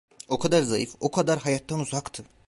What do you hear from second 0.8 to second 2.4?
o kadar hayattan uzaktı.